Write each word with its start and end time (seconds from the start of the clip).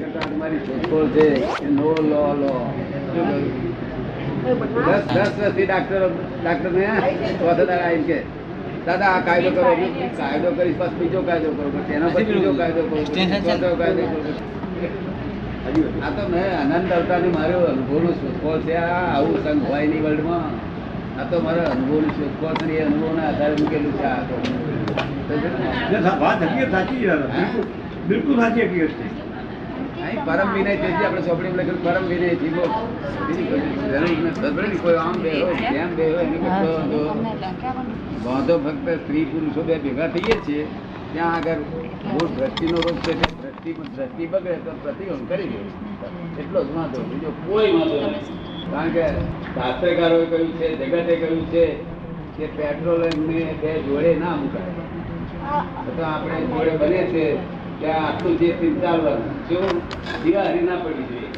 કરતા 0.00 0.26
તમારી 0.30 0.60
શોધખોળ 0.66 1.06
છે 1.14 1.26
એ 1.64 1.68
નો 1.76 1.88
લો 2.10 2.22
લો 2.42 2.52
દસ 4.86 5.02
દસ 5.14 5.32
વર્ષથી 5.38 5.66
ડાક્ટરો 5.68 6.06
ડાક્ટર 6.42 6.70
ને 6.76 6.86
ચોથા 7.38 7.56
દાડા 7.60 7.90
કે 8.08 8.18
દાદા 8.86 9.10
આ 9.16 9.22
કાયદો 9.26 9.50
કરો. 9.56 9.72
કાયદો 10.18 10.48
કરીશ 10.58 10.78
બસ 10.80 10.92
બીજો 10.98 11.20
કાયદો 11.28 11.50
કરો. 11.56 11.68
પછી 11.74 11.94
એના 11.96 12.10
પછી 12.14 12.34
બીજો 12.36 12.52
કાયદો 12.60 12.82
કરો. 12.88 12.96
કાયદો 13.80 14.04
કરો. 14.12 14.32
આ 16.04 16.10
તો 16.16 16.22
મેં 16.32 16.48
અનંત 16.74 16.92
અવતારની 16.98 17.34
મારો 17.38 17.58
અનુભવનો 17.72 18.10
શોધખોળ 18.20 18.60
છે. 18.66 18.74
આ 18.76 19.04
આવું 19.14 19.36
સંઘ 19.44 19.64
હોય 19.70 19.86
નહીં 19.90 20.02
વર્લ્ડમાં. 20.06 20.52
આ 21.18 21.24
તો 21.30 21.36
મારો 21.46 21.62
અનુભવની 21.72 22.14
શોધખોળ 22.18 22.54
છે 22.58 22.64
ને 22.66 22.74
એ 22.74 22.82
અનુભવના 22.88 23.26
આધારે 23.30 23.54
મૂકેલું 23.60 23.94
છે 23.98 24.06
આ 24.06 24.22
તો. 24.28 24.34
વાત 26.22 26.40
હકીકત 26.44 26.70
સાચી 26.74 27.00
બિલકુલ 27.04 27.64
બિલકુલ 28.08 28.34
સાચી 28.42 28.64
હકીકત 28.68 28.94
છે. 28.98 29.06
અહીં 30.10 30.22
પરમ 30.28 30.48
વિનય 30.54 30.72
તેથી 30.82 31.04
આપણે 31.06 31.22
ચોપડીમાં 31.26 31.60
લખેલું 31.60 31.82
પરમ 31.86 32.04
વિનય 32.10 32.28
જીવો. 32.42 32.64
બીજી 33.26 33.46
કોઈ 33.50 33.62
નહીં, 34.04 34.22
આમ 34.98 35.16
બે 35.24 35.30
હોય 35.40 35.56
તેમ 35.74 35.90
બે 35.96 36.04
હોય 36.14 36.26
વાંધો 38.24 38.54
ફક્ત 38.64 38.86
સ્ત્રી 39.02 39.26
પુરુષો 39.32 39.62
બે 39.68 39.74
ભેગા 39.84 40.08
થઈએ 40.14 40.36
છીએ 40.46 40.64
ત્યાં 41.12 41.34
આગળ 41.36 41.62
મૂળ 42.06 42.28
દ્રષ્ટિનો 42.36 42.78
રોગ 42.86 42.98
છે 43.04 43.12
દ્રષ્ટિ 43.18 43.70
દ્રષ્ટિ 43.94 44.24
બગડે 44.32 44.56
તો 44.64 44.70
પ્રતિબંધ 44.82 45.24
કરી 45.30 45.48
દે. 45.52 45.60
એટલો 46.40 46.60
જ 46.64 46.68
વાંધો. 46.76 46.98
બીજો 47.10 47.30
કોઈ 47.46 47.70
વાંધો 47.76 47.96
નહીં 48.02 48.24
કારણ 48.72 48.92
કે 48.96 49.04
શાસ્ત્રકારોએ 49.54 50.26
કહ્યું 50.32 50.52
છે 50.58 50.66
જગતે 50.80 51.14
કહ્યું 51.22 51.42
છે 51.52 51.64
કે 52.36 52.46
પેટ્રોલ 52.56 53.02
એમને 53.08 53.40
બે 53.62 53.72
જોડે 53.86 54.12
ના 54.22 54.36
મુકાય. 54.42 54.72
તો 55.96 56.02
આપણે 56.12 56.38
જોડે 56.52 56.72
બને 56.82 57.00
છે 57.12 57.24
ત્યાં 57.80 58.06
આટલું 58.06 58.34
જે 58.40 58.48
ચાલવાનું 58.82 59.30
શું 59.48 59.64
દિવાળી 60.24 60.64
ના 60.68 60.78
પડી 60.84 61.06
જોઈએ 61.10 61.28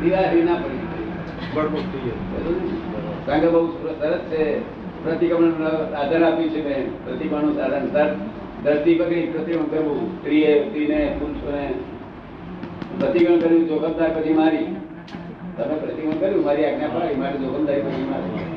દિવાળી. 0.00 0.42
ના 0.44 0.58
પડી 0.62 0.82
જોઈએ 0.82 1.08
બળબોટ 1.54 1.86
થઈ 1.92 2.02
જાય. 2.04 2.20
કારણ 3.26 3.40
કે 3.40 3.48
બહુ 3.48 3.60
સરસ 4.00 4.22
છે. 4.30 4.44
પ્રતિક્રમણ 5.04 5.64
આધાર 6.00 6.22
આપ્યું 6.24 6.50
છે 6.54 6.60
મેં 6.66 6.82
પ્રતિક્રમણનું 7.04 7.54
સાધન 7.56 7.86
સર 7.92 8.08
ધરતી 8.64 8.96
પકડી 8.98 9.30
પ્રતિક્રમણ 9.34 9.70
કરવું? 9.72 10.00
સ્ત્રીએ 10.18 10.50
સ્ત્રીને 10.64 11.00
પુરુષોને 11.18 11.64
પ્રતિક્રમણ 12.98 13.40
કર્યું 13.40 13.68
જોખમદાર 13.68 14.10
પછી 14.16 14.38
મારી. 14.40 14.68
તમે 15.56 15.74
પ્રતિક્રમણ 15.82 16.20
કર્યું 16.22 16.44
મારી 16.44 16.66
આજ્ઞા 16.66 16.90
પાડી 16.94 17.20
મારી 17.22 17.42
જોખમદારી 17.44 17.84
પછી 17.86 18.08
મારી. 18.10 18.48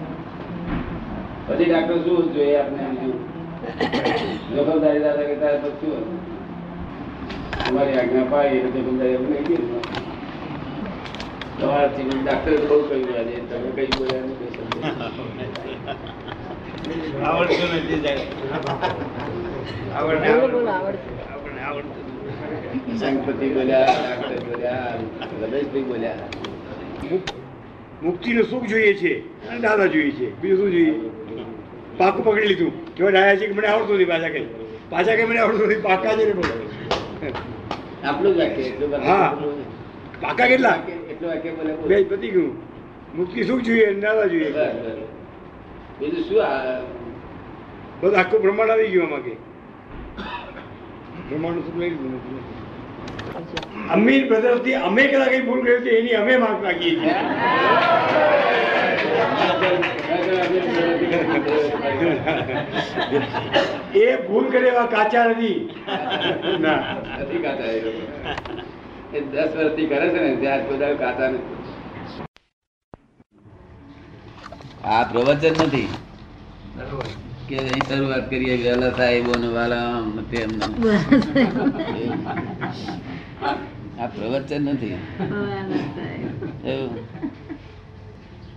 પછી 1.48 1.70
ડાક્ટર 1.70 1.98
શું 2.06 2.34
જોઈએ 2.34 2.58
આપણે 2.60 2.84
બીજું 2.92 3.16
જોખમદારી 3.64 5.00
દાદા 5.00 5.28
કે 5.30 5.36
તારે 5.36 5.58
પછી? 5.64 5.98
તમારી 7.60 7.98
આજ્ઞા 7.98 8.26
પાડી 8.26 8.60
એટલે 8.60 8.72
જોખમદારી 8.78 9.14
એવું 9.14 9.30
નહીં 9.30 9.46
ગયું 9.48 9.68
તમારાથી 11.58 12.06
મને 12.06 12.18
ડાક્ટરે 12.22 12.58
બહુ 12.64 12.78
કહ્યું 12.84 13.10
આજે 13.14 13.36
તમે 13.50 13.70
કઈ 13.78 13.90
બોલ્યા 13.98 14.26
ને 14.26 14.34
કઈ 14.40 14.50
સમજ્યા. 14.56 15.10
આવડતું 17.26 17.70
નથી 17.76 18.00
સાહેબ. 18.04 18.20
આવડતું. 19.96 20.68
આવડતું 21.60 22.04
નથી. 23.02 23.52
બોલ્યા 23.54 23.94
ડાક્ટર 23.98 24.40
બોલ્યા 24.46 24.92
રમેશભાઈ 25.42 25.84
બોલ્યા 25.84 26.28
મુક્તિનું 28.02 28.46
સુખ 28.46 28.66
જોઈએ 28.68 28.94
છે 28.96 29.12
દાદા 29.62 29.88
જોઈએ 29.88 30.12
છે 30.14 30.28
બીજું 30.42 30.58
શું 30.60 30.72
જોઈએ 30.72 30.94
પાકું 31.98 32.24
પકડી 32.26 32.48
લીધું 32.48 32.74
કેવા 32.96 33.12
ડાયા 33.12 33.40
છે 33.40 33.46
કે 33.48 33.54
મને 33.54 33.68
આવડતું 33.68 33.96
નથી 33.96 34.10
પાછા 34.12 34.30
કઈ 34.30 34.46
પાછા 34.92 35.16
કંઈ 35.16 35.26
મને 35.26 35.40
આવડતું 35.40 35.66
નથી 35.68 35.82
પાકા 35.82 36.14
છે 36.18 36.26
ને 36.26 36.34
બોલો 36.34 36.54
આપણું 38.04 38.34
જ 38.34 38.38
વાક્ય 38.40 39.00
હા. 39.06 39.30
પાકા 40.22 40.48
કેટલા. 40.48 40.78
બે 41.88 41.96
પતી 42.06 42.32
ગયું 42.32 42.54
મુક્તિ 43.16 43.44
સુખ 43.44 43.62
જોઈએ 43.62 43.88
નાવા 43.94 44.28
જોઈએ. 44.28 44.50
બીજું 46.00 46.24
શું 46.28 46.42
આ 46.42 46.82
બધું 48.02 48.16
આખું 48.20 48.42
બ્રહ્માંડ 48.42 48.72
આવી 48.72 48.92
ગયું 48.92 49.06
આમાં 49.08 49.24
કે 49.24 49.34
બ્રહ્માંડ 51.28 51.66
સુખ 51.66 51.78
લઈ 51.78 51.90
લીધું. 51.90 52.14
અમીર 53.90 54.28
બ્રધર્સથી 54.30 54.76
અમે 54.78 55.04
કદાચ 55.08 55.30
કઈ 55.30 55.42
ભૂલ 55.42 55.62
કરી 55.62 55.78
હતી 55.80 55.98
એની 56.00 56.16
અમે 56.16 56.38
માફ 56.38 56.60
માંગીએ 56.62 56.94
છીએ. 56.96 57.16
એ 63.96 64.18
ભૂલ 64.28 64.46
કરે 64.52 64.68
એવા 64.68 64.88
કાચા 64.88 65.26
નથી. 65.28 65.58
ના. 66.60 66.80
નથી 67.22 67.42
કાચા 67.46 67.72
એ 67.72 67.80
એ 69.14 69.20
દસ 69.22 69.52
વર્ષથી 69.56 69.88
કરે 69.88 70.06
છે 70.10 70.20
ને 70.22 70.32
ત્યાં 70.38 70.62
બધા 70.70 70.96
કાચા 70.96 71.30
નથી. 71.30 71.58
આ 74.86 75.04
પ્રવચન 75.04 75.56
નથી 75.68 75.90
કે 77.48 77.56
અહીં 77.58 77.86
શરૂઆત 77.88 78.26
કરીએ 78.30 78.56
વહેલા 78.64 78.92
સાહેબો 78.98 79.34
ને 79.38 79.48
વાલા 79.48 79.88
તેમ. 80.32 80.52
આ 84.00 84.08
પ્રવચન 84.08 84.62
નથી. 84.62 84.94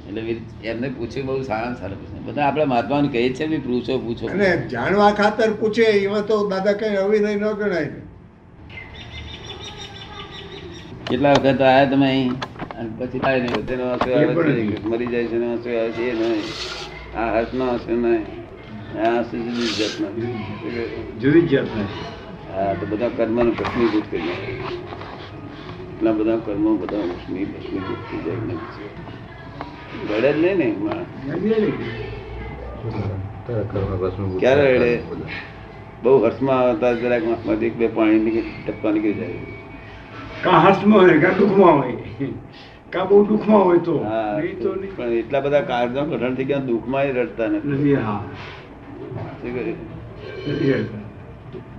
એટલે 0.08 0.22
એમને 0.64 0.88
પૂછ્યું 0.88 1.26
બહુ 1.26 1.42
સારા 1.42 1.72
સારા 1.80 1.96
પ્રશ્ન. 2.00 2.24
બધા 2.26 2.44
આપણે 2.46 2.64
મહાત્માઓને 2.64 3.08
કહીએ 3.08 3.30
છીએ 3.34 3.46
બી 3.46 3.58
પૂછો 3.58 3.98
પૂછો. 3.98 4.26
અને 4.26 4.48
જાણવા 4.72 5.12
ખાતર 5.12 5.48
પૂછે 5.60 5.82
એમાં 5.82 6.26
તો 6.26 6.36
દાદા 6.50 6.72
કઈ 6.72 6.94
અવિનય 7.04 7.34
ન 7.34 7.44
ગણાય. 7.60 7.90
કેટલા 11.10 11.32
વખત 11.32 11.60
આયા 11.62 11.84
તમે 11.84 12.06
અહીં? 12.06 12.32
અને 12.78 12.90
પછી 12.98 13.18
થાય 13.18 13.40
નહીં. 13.40 13.66
તેનો 13.66 13.84
મરી 14.90 15.06
જાય 15.06 15.26
છે 15.26 15.36
એનો 15.36 15.48
આવે 15.52 15.90
છે. 15.90 16.10
એ 16.10 16.12
નહીં. 16.20 16.42
આ 17.18 17.28
હર્ષનો 17.38 17.64
હશે 17.74 17.94
નહીં. 18.04 18.24
આ 18.98 19.08
આંસુ 19.16 19.34
જુદી 19.46 19.70
જાતના. 19.78 20.10
જુદી 21.20 21.46
જાતના. 21.54 21.88
હા 22.54 22.72
તો 22.74 22.84
બધા 22.86 23.10
કર્મનો 23.16 23.50
ભસ્મીભૂત 23.50 24.06
કરી 24.10 24.26
નાખે. 24.28 24.52
એટલા 25.96 26.12
બધા 26.12 26.36
કર્મો 26.36 26.76
બધા 26.76 26.96
ભસ્મી 26.96 27.44
ભસ્મીભૂત 27.44 27.98
થઈ 28.10 28.18
જાય 28.18 28.38
ને. 28.46 28.54
રડે 30.18 30.32
જ 30.32 30.44
નહીં 30.44 30.56
ને 30.56 30.74
માણસ. 30.80 31.06
ક્યારે 34.40 34.76
રડે? 34.76 35.02
બહુ 36.02 36.24
હર્ષમાં 36.24 36.60
આવતા 36.60 36.92
જરાક 36.92 37.62
એક 37.62 37.76
બે 37.76 37.86
પાણી 37.86 38.18
નીકળી 38.18 38.44
ટપકા 38.68 38.90
નીકળી 38.90 39.14
જાય. 39.14 39.34
કા 40.44 40.50
હર્ષમાં 40.50 41.00
હોય 41.00 41.18
કા 41.18 41.38
દુઃખમાં 41.38 41.78
હોય? 41.78 41.94
કા 42.92 43.04
બહુ 43.04 43.26
દુઃખમાં 43.26 43.64
હોય 43.64 43.78
તો? 43.78 43.98
હા 43.98 44.38
નહીં 44.38 44.62
તો 44.62 44.74
નહીં. 44.74 44.96
પણ 44.96 45.04
એટલા 45.04 45.40
બધા 45.40 45.60
કાળજાં 45.60 46.10
કઠણ 46.10 46.34
થઈ 46.34 46.44
ગયા 46.44 46.58
દુઃખમાં 46.58 47.04
રડતા 47.04 47.46
નથી. 47.46 47.94
હા. 47.94 48.24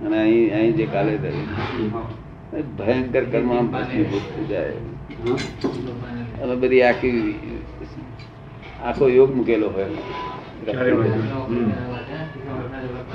અને 0.06 0.22
અહીં 0.22 0.54
અહીં 0.54 0.72
જે 0.72 0.86
કાલે 0.86 1.16
થયું. 1.16 2.27
ભયંકર 2.78 3.24
કર્મ 3.24 3.50
ભસ્મીભૂત 3.72 4.24
થઈ 4.34 4.46
જાય. 4.46 4.72
અને 6.42 6.54
બધી 6.56 6.82
આખી 6.82 7.18
આખો 8.84 9.04
યોગ 9.08 9.30
મૂકેલો 9.36 9.68
હોય. 9.68 9.88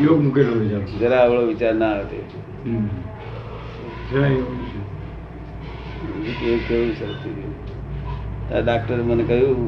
યોગ 0.02 0.20
મૂકેલો 0.24 0.54
જરા 1.00 1.20
આવડો 1.20 1.42
વિચાર 1.48 1.74
ના 1.76 1.92
આવે. 1.96 2.20
કેવું 6.40 6.92
સરસ 6.96 7.22
ડાક્ટરે 8.66 9.02
મને 9.04 9.24
કહ્યું 9.24 9.60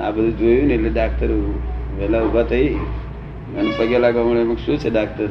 આ 0.00 0.10
બધું 0.10 0.34
જોયું 0.38 0.66
ને 0.66 0.74
એટલે 0.74 0.90
ડાક્ટર 0.90 1.30
વહેલા 1.98 2.22
ઊભા 2.22 2.42
થઈ. 2.42 2.70
અને 3.58 3.70
પગે 3.78 3.96
લાગવા 3.98 4.24
મળે 4.24 4.42
શું 4.56 4.76
છે 4.78 4.90
ડાક્ટર 4.90 5.30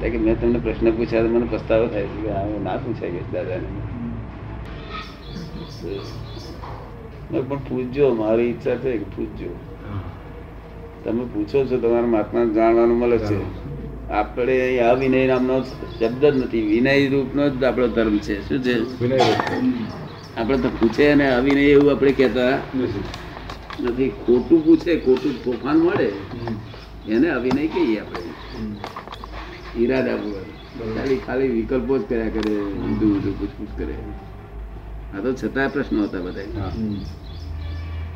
કે 0.00 0.18
મેં 0.18 0.36
તમને 0.40 0.58
પ્રશ્ન 0.58 0.90
પૂછ્યા 0.90 1.22
તો 1.22 1.28
મને 1.28 1.46
પસ્તાવો 1.50 1.86
થાય 1.86 2.06
છે 2.06 2.18
કે 2.22 2.30
આ 2.30 2.58
ના 2.62 2.76
પૂછાય 2.76 3.10
કે 3.10 3.20
દાદાને. 3.32 3.68
પણ 7.30 7.58
પૂછજો 7.68 8.14
મારી 8.14 8.42
ઈચ્છા 8.44 8.76
છે 8.76 8.98
કે 8.98 9.06
પૂછજો. 9.16 9.50
તમે 11.04 11.24
પૂછો 11.24 11.58
છો 11.66 11.76
તમારા 11.78 12.06
મહાત્મા 12.06 12.44
જાણવાનું 12.54 12.98
મળે 12.98 13.18
છે. 13.18 13.38
આપણે 14.10 14.56
આ 14.80 14.94
વિનય 14.94 15.26
નામનો 15.26 15.56
શબ્દ 15.98 16.24
જ 16.24 16.36
નથી. 16.36 16.62
વિનય 16.62 17.08
રૂપનો 17.08 17.42
જ 17.50 17.64
આપણો 17.64 17.86
ધર્મ 17.88 18.18
છે. 18.18 18.34
શું 18.48 18.58
છે? 18.62 18.74
આપણે 20.36 20.58
તો 20.58 20.68
પૂછે 20.70 21.04
અને 21.12 21.26
અવિનય 21.34 21.62
એવું 21.62 21.90
આપણે 21.90 22.12
કહેતા 22.12 22.54
નથી. 22.74 24.08
ખોટું 24.24 24.64
પૂછે 24.64 24.92
ખોટું 24.96 25.34
તોફાન 25.44 25.78
મળે. 25.78 26.08
એને 27.08 27.28
અવિનય 27.30 27.66
કહીએ 27.66 27.98
આપણે. 28.00 28.22
ઈરાદા 29.78 30.16
ખાલી 30.96 31.16
ખાલી 31.26 31.48
વિકલ્પો 31.48 31.98
જ 31.98 32.02
કર્યા 32.08 32.28
કરે 32.28 32.54
ઊંધું 32.60 33.10
ઊંધું 33.14 33.34
પૂછપૂછ 33.38 33.74
કરે. 33.78 33.94
આ 35.14 35.20
તો 35.20 35.32
છતાં 35.32 35.68
પ્રશ્નો 35.72 36.02
હતા 36.04 36.20
બધા 36.20 36.70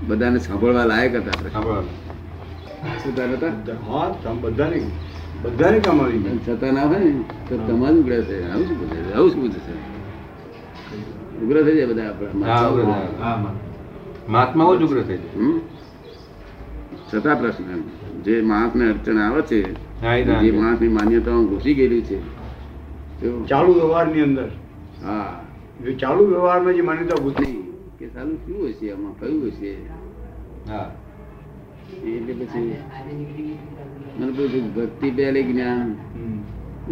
બધાને 0.08 0.38
સાંભળવા 0.38 0.84
લાયક 0.84 1.14
હતા 1.14 1.38
પ્રશ્નો. 1.40 1.82
શું 3.02 3.12
તાર 3.16 3.28
હતા 3.28 4.34
બધાને 4.42 4.78
બધાને 5.42 5.78
કામ 5.80 6.00
આવી 6.00 6.38
છતાં 6.48 6.72
ના 6.74 6.86
હોય 6.86 6.98
ને 6.98 7.12
તો 7.48 7.56
તમારું 7.56 7.98
ઉગ્ર 7.98 8.22
છે 8.22 8.36
આવું 8.50 8.66
શું 8.66 8.76
પૂછે 8.80 9.12
આવું 9.14 9.30
શું 9.30 9.40
પૂછે 9.42 9.60
છે? 9.66 9.74
ઉગ્ર 11.42 11.56
થઈ 11.64 11.76
જાય 11.76 11.86
બધા 11.86 12.08
આપણા 12.10 13.36
મહાત્માઓ. 14.28 14.76
જ 14.76 14.82
ઉગ્ર 14.82 15.02
થઈ 15.02 15.16
જાય? 15.16 15.60
છતાં 17.10 17.36
પ્રશ્ન 17.40 17.62
એમ. 17.62 17.82
જે 18.22 18.34
માણસને 18.42 18.84
અડચણ 18.90 19.18
આવે 19.18 19.42
છે. 19.42 19.89
જે 20.00 20.50
માણસની 20.50 20.88
માન્યતાઓ 20.88 21.44
ઘૂસી 21.44 21.74
ગયેલી 21.74 22.00
છે? 22.00 22.40
ચાલુ 23.46 23.72
વ્યવહારની 23.72 24.20
અંદર. 24.20 24.48
હા. 25.04 25.44
જો 25.84 25.92
ચાલુ 25.92 26.26
વ્યવહારમાં 26.26 26.74
જે 26.74 26.80
માન્યતા 26.80 27.22
ઘૂસી 27.22 27.74
કે 27.98 28.06
સાલું 28.06 28.36
શું 28.36 28.68
હશે 28.68 28.92
આમાં 28.92 29.20
કયું 29.20 29.46
હશે. 29.46 29.76
હા. 30.68 30.94
એટલે 32.04 32.32
પછી 32.32 32.74
મને 34.18 34.32
પૂછ્યું 34.32 34.74
ભક્તિ 34.74 35.10
પહેલે 35.10 35.42
જ્ઞાન. 35.42 35.94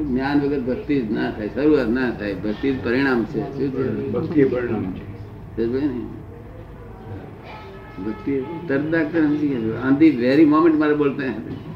જ્ઞાન 0.08 0.40
વગર 0.40 0.60
ભક્તિ 0.60 1.00
જ 1.00 1.12
ના 1.12 1.30
થાય 1.30 1.48
શરૂઆત 1.48 1.88
ના 1.88 2.10
થાય. 2.10 2.34
ભક્તિ 2.34 2.72
જ 2.72 2.84
પરિણામ 2.84 3.24
છે. 3.24 3.40
શું 3.40 3.70
છે? 3.72 4.10
ભક્તિ 4.10 4.44
પરિણામ 4.44 4.92
છે. 4.92 5.18
સમજે 5.56 5.86
ને? 5.86 6.00
ભક્તિ 8.04 8.44
તરત 8.68 8.90
ડાક્ટર 8.90 9.24
સમજી 9.24 9.48
ગયા. 9.48 9.80
આંધી 9.80 10.10
વેરી 10.10 10.44
મોમેન્ટ 10.44 10.78
મારે 10.78 10.94
બોલતા 10.94 11.22
હે. 11.22 11.67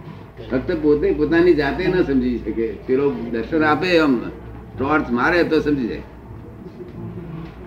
ફક્ત 0.53 0.73
પોતે 0.83 1.13
પોતાની 1.13 1.55
જાતે 1.55 1.87
ન 1.87 2.03
સમજી 2.03 2.39
શકે. 2.39 2.69
પેલો 2.87 3.11
દર્શન 3.11 3.63
આપે 3.63 3.89
એમ. 3.89 4.19
ટોર્ચ 4.79 5.11
મારે 5.11 5.45
તો 5.45 5.61
સમજી 5.61 5.89
જાય. 5.89 6.03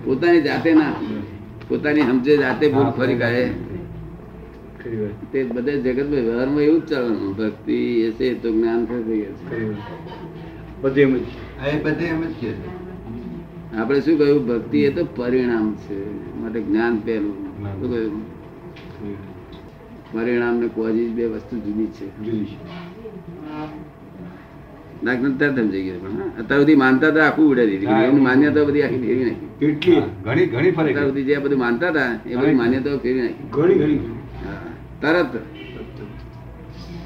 પોતાની 0.03 0.41
જાતે 0.41 0.73
ના 0.73 0.93
પોતાની 1.67 2.01
સમજે 2.01 2.37
જાતે 2.37 2.67
ભૂલ 2.67 2.91
ફરી 2.91 3.15
કાઢે. 3.15 3.49
તે 5.31 5.43
બધે 5.43 5.81
જગત 5.81 6.05
વ્યવહારમાં 6.05 6.61
એવું 6.61 6.81
જ 6.81 6.85
ચાલવાનું 6.85 7.37
ભક્તિ 7.37 8.07
હશે 8.07 8.33
તો 8.33 8.51
જ્ઞાન 8.51 8.85
થઈ 8.85 9.21
જ. 9.21 9.25
છે. 12.31 12.75
આપણે 13.77 14.01
શું 14.01 14.17
કહ્યું? 14.17 14.47
ભક્તિ 14.47 14.83
એ 14.83 14.91
તો 14.91 15.07
પરિણામ 15.15 15.75
છે. 15.75 16.33
માટે 16.41 16.61
જ્ઞાન 16.61 16.99
પહેલું. 16.99 17.33
શું 17.57 17.89
કહ્યું. 17.89 18.34
પરિણામ 20.11 20.55
ને 20.59 20.67
કોઝિસ 20.67 21.11
બે 21.11 21.25
વસ્તુ 21.25 21.55
જુદી 21.57 21.87
છે. 21.87 22.07
જુદી 22.17 22.45
છે. 22.45 22.57
સમજાઈ 25.55 25.83
ગયું 25.83 26.37
અત્યાર 26.37 26.59
સુધી 26.59 26.75
માનતા 26.75 27.07
હતા 27.07 27.25
આખું 27.27 27.51
ઉડે 27.51 27.65
દીધી. 27.67 27.85
એમની 27.85 28.21
માન્યતાઓ 28.21 28.65
બધી 28.65 28.81
આખી 28.81 28.99
ફેરવી 28.99 29.25
નાખી. 29.25 29.47
કેટલી? 29.59 30.01
ઘણી 30.23 30.45
ઘણી 30.45 30.71
ફરક 30.71 30.87
અત્યાર 30.89 31.07
સુધી 31.07 31.23
જે 31.23 31.37
બધું 31.37 31.59
માનતા 31.59 31.87
હતા 31.89 32.19
એ 32.25 32.35
બધી 32.35 32.53
માન્યતાઓ 32.53 32.97
ફેરવી 32.97 33.21
નાખી. 33.21 33.47
ઘણી 33.51 33.75
ઘણી 33.75 33.99
તરત 35.01 35.33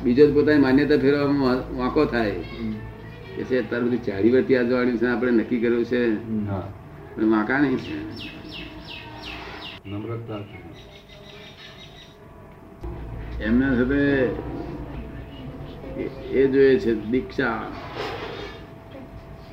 બીજો 0.04 0.34
પોતાની 0.34 0.62
માન્યતા 0.62 0.98
ફેરવામાં 0.98 1.78
વાંકો 1.78 2.06
થાય. 2.06 2.32
કે 3.36 3.44
છે 3.44 3.60
અત્યાર 3.60 3.84
બધી 3.84 3.98
ચારી 3.98 4.30
વર્તી 4.30 4.56
આજવાળી 4.56 4.98
છે 4.98 5.08
આપણે 5.08 5.32
નક્કી 5.32 5.58
કર્યું 5.58 5.86
છે. 5.86 6.02
પણ 7.16 7.32
વાંકા 7.32 7.60
નહીં 7.60 7.78
છે. 7.78 7.98
નમ્રતા 9.90 10.36
એમના 13.42 13.76
સાથે 13.76 13.96
એ- 16.02 16.48
જોઈએ 16.48 16.80
છે 16.80 16.94
દીક્ષા. 16.94 17.72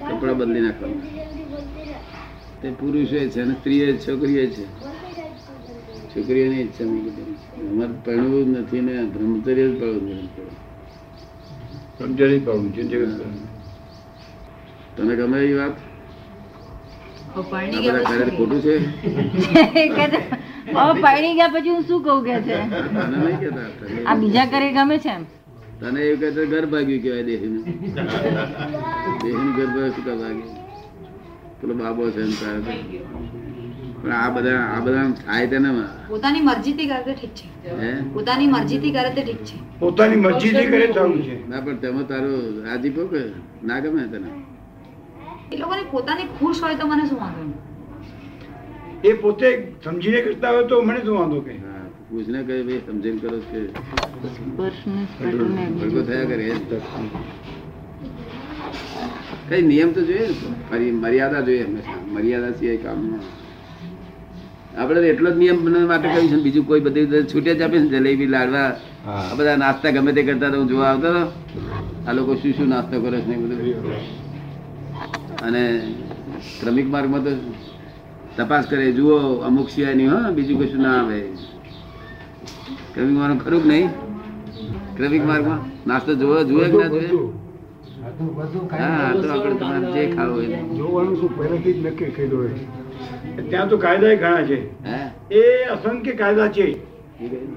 કપડા 0.00 0.32
બદલી 0.32 0.60
નાખવા. 0.60 0.88
તે 2.62 2.70
પુરુષો 2.70 3.16
છે 3.16 3.40
અને 3.42 3.54
સ્ત્રીઓ 3.54 3.96
છોકરીઓ 3.96 4.46
છે. 4.46 4.64
છોકરીઓની 6.08 6.60
ઈચ્છા 6.60 6.84
નહીં 6.84 7.04
કીધી. 7.04 7.32
અમારે 7.68 7.92
પરણવું 8.04 8.44
જ 8.44 8.58
નથી 8.58 8.80
ને 8.80 9.04
બ્રહ્મચર્ય 9.04 9.68
જ 9.68 9.80
પડવું 9.80 10.00
તને 14.96 15.16
ગમે 15.16 15.40
એ 15.40 15.54
વાત? 15.54 15.72
હવે 17.38 18.30
ખોટું 18.30 18.62
છે? 18.62 18.76
પરણી 20.66 21.34
ગયા 21.36 21.52
પછી 21.54 21.70
હું 21.70 21.84
શું 21.84 22.02
કહું 22.02 22.24
કે 22.24 22.34
છે? 22.42 22.56
આ 24.06 24.14
બીજા 24.16 24.46
કરે 24.46 24.68
ગમે 24.72 24.98
છે 24.98 25.10
એમ. 25.10 25.24
તને 25.80 26.00
એવું 26.02 26.18
કહેતા 26.20 26.46
ઘર 26.52 26.64
ભાગ્યું 26.72 27.00
કહેવાય 27.02 27.24
દેહીનું. 27.28 27.62
દેહીનું 29.22 29.52
ઘર 29.56 29.68
ભાગ્યું 29.68 29.92
શું 29.94 30.04
ભાગ્યું 30.04 30.42
પેલો 31.60 31.74
બાબો 31.74 32.02
છે 32.10 32.20
એમ 32.22 32.32
તારે 32.40 32.60
પણ 34.00 34.12
આ 34.12 34.30
બધા 34.30 34.64
આ 34.70 34.80
બધા 34.80 35.04
થાય 35.20 35.46
તેને 35.52 35.68
પોતાની 36.08 36.42
મરજીથી 36.48 36.88
કરે 36.88 37.00
તો 37.06 37.12
ઠીક 37.14 37.34
છે. 37.34 37.46
હે? 37.80 37.90
પોતાની 38.14 38.48
મરજીથી 38.48 38.92
કરે 38.92 39.10
તો 39.10 39.22
ઠીક 39.22 39.40
છે. 39.44 39.56
પોતાની 39.80 40.20
મરજીથી 40.26 40.66
કરે 40.66 40.86
સારું 40.94 41.22
છે. 41.22 41.36
ના 41.48 41.60
પણ 41.62 41.78
તમે 41.80 42.02
તારો 42.10 42.32
રાજીપો 42.66 43.02
કે 43.12 43.22
ના 43.62 43.80
ગમે 43.80 44.02
તને? 44.12 44.30
એ 45.52 45.56
લોકોને 45.56 45.82
પોતાની 45.94 46.28
ખુશ 46.38 46.60
હોય 46.62 46.76
તો 46.76 46.86
મને 46.86 47.04
શું 47.08 47.18
વાંધો? 47.18 47.55
એ 49.06 49.14
પોતે 49.16 49.48
સમજીને 49.82 50.20
કરતા 50.22 50.52
હોય 50.52 50.66
તો 50.66 50.82
મને 50.82 51.00
શું 51.00 51.16
વાંધો 51.16 51.38
કે 51.42 51.54
પૂછને 52.08 52.38
કહે 52.46 52.54
ભાઈ 52.60 52.82
સમજીને 52.86 53.18
કરો 53.20 53.38
કે 53.46 53.60
ભડકો 55.72 56.00
થયા 56.02 56.26
કરે. 56.26 56.44
કઈ 59.48 59.62
નિયમ 59.64 59.90
તો 59.92 60.00
જોઈએ 60.02 60.26
ને. 60.28 60.34
ફરી 60.68 60.92
મર્યાદા 60.94 61.42
જોઈએ 61.42 61.64
હંમેશા 61.64 62.00
મર્યાદા 62.14 62.52
સિવાય 62.58 62.78
કામ 62.78 63.00
આપણે 64.76 65.08
એટલો 65.10 65.28
જ 65.30 65.36
નિયમ 65.36 65.58
બનાવવા 65.58 65.88
માટે 65.92 66.08
કહ્યું 66.08 66.28
છે 66.30 66.38
બીજું 66.44 66.64
કોઈ 66.66 66.82
બધી 66.82 67.04
છૂટ્યા 67.04 67.30
છૂટે 67.30 67.50
જ 67.52 67.62
આપે 67.62 67.76
ને 67.78 67.88
જલેબી 67.92 68.28
લાડવા 68.28 68.68
આ 69.08 69.34
બધા 69.36 69.56
નાસ્તા 69.56 69.92
ગમે 69.92 70.12
તે 70.12 70.22
કરતા 70.24 70.50
તો 70.52 70.58
હું 70.58 70.68
જોવા 70.68 70.88
આવતો 70.90 71.08
હતો. 71.10 71.22
આ 72.06 72.12
લોકો 72.12 72.32
શું 72.36 72.52
શું 72.56 72.68
નાસ્તો 72.68 72.96
કરે 73.00 73.18
છે 73.20 73.34
બધું 73.36 73.60
અને 75.42 75.62
ક્રમિક 76.58 76.86
માર્ગમાં 76.88 77.22
તો 77.24 77.32
તપાસ 78.36 78.66
કરે 78.66 78.92
જુઓ 78.92 79.16
અમુક 79.42 79.68
સિવાય 79.70 79.94
નહીં 79.94 80.10
હા 80.10 80.32
બીજું 80.32 80.58
કશું 80.60 80.82
ના 80.82 80.96
આવે. 81.00 81.18
ક્રમિક 82.94 83.16
માર્ગ 83.18 83.38
ખરું 83.42 83.62
કે 83.62 83.68
નહીં? 83.68 83.88
ક્રમિક 84.96 85.24
માર્ગમાં 85.24 85.60
નાસ્તો 85.86 86.12
જુઓ 86.14 86.44
જુએ 86.44 86.64
કે 86.70 86.76
ના 86.76 86.88
જુએ 86.88 87.06
હા 88.70 89.12
તો 89.12 89.26
આગળ 89.32 89.54
તમારે 89.60 89.92
જે 89.94 90.02
ખાવું 90.16 90.36
હોય. 90.36 90.58
જોવાનું 90.76 91.16
શું 91.20 91.30
પહેલાથી 91.38 91.72
જ 91.72 91.78
નક્કી 91.86 92.10
કર્યું 92.10 92.36
હોય. 92.36 92.56
ત્યાં 93.50 93.68
તો 93.68 93.76
કાયદા 93.78 94.14
ઘણા 94.14 94.44
છે. 94.44 94.58
એ 95.30 95.42
અસંખ્ય 95.74 96.14
કાયદા 96.14 96.48
છે. 96.48 96.66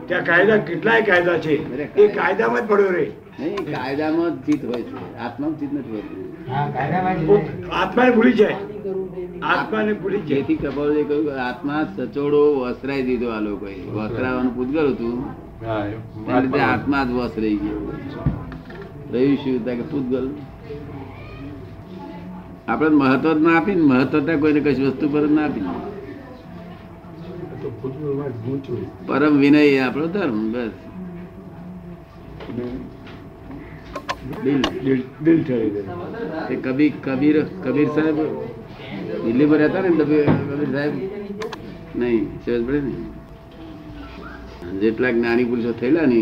ત્યાં 0.07 0.25
કાયદા 0.25 0.57
કેટલાય 0.57 1.01
કાયદા 1.01 1.38
છે? 1.38 1.77
એ 1.95 2.07
કાયદામાં 2.07 2.65
જ 2.65 2.69
પડ્યો 2.69 2.91
રે. 2.91 3.11
નહીં 3.39 3.56
કાયદામાં 3.56 4.31
જ 4.31 4.45
જીત 4.45 4.65
હોય 4.65 4.81
છે. 4.81 5.17
આત્મા 5.17 5.50
જીત 5.50 5.73
નથી 5.73 5.91
હોતી. 5.91 6.33
આત્માને 7.71 8.11
ભૂલી 8.11 8.33
જાય. 8.33 8.56
આત્માને 9.44 9.94
ભૂલી 9.94 10.18
જાય. 10.18 10.28
જેથી 10.28 10.56
કપાલ 10.56 11.04
કહ્યું 11.04 11.47
આત્મા 11.47 11.83
સચોડો 11.97 12.56
વસરાઈ 12.56 13.04
દીધો 13.04 13.30
આ 13.30 13.39
લોકોએ. 13.39 13.80
વસરાવાનું 13.80 14.56
પૂતગલ 14.56 14.92
હતું. 14.92 15.23
આત્મા 16.61 17.04
જ 17.04 17.11
વસ 17.11 17.31
રહી 17.37 17.56
ગયો. 17.56 17.92
રહ્યું 19.13 19.35
શું? 19.35 19.66
કે 19.66 19.81
પૂતગલ. 19.81 20.30
આપણે 22.68 22.89
મહત્વ 22.89 23.33
જ 23.33 23.42
ના 23.42 23.57
આપીને 23.57 23.81
મહત્વતા 23.81 24.25
ત્યાં 24.25 24.39
કોઈને 24.39 24.59
કઈ 24.59 24.85
વસ્તુ 24.85 25.09
પર 25.09 25.21
ના 25.21 25.45
આપી 25.45 25.61
પરમ 29.07 29.33
વિનય 29.42 29.62
આપણો 29.78 30.06
ધર્મ 30.07 30.40
બસ. 30.54 30.74
દિલ 34.44 34.62
દિલ 34.86 35.02
દિલ 35.24 35.40
ઠરી 35.44 35.69
જાય 35.76 35.94
એ 36.50 36.56
કબીર 36.66 36.94
કબીર 37.06 37.38
કબીર 37.64 37.90
સાહેબ 37.95 38.18
દિલ્હીમાં 39.24 39.59
રહેતા 39.62 39.81
ને 39.81 39.90
કબીર 40.00 40.26
કબીર 40.50 40.69
સાહેબ? 40.76 40.94
નહીં 42.00 42.24
સમજ 42.44 42.62
પડે 42.66 42.80
ને 42.81 42.94
જેટલા 44.81 45.12
જ્ઞાની 45.12 45.48
પુરુષો 45.50 45.71
થયેલા 45.80 46.07
ને 46.14 46.19